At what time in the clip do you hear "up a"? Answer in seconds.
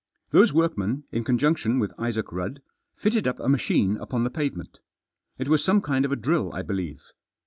3.27-3.47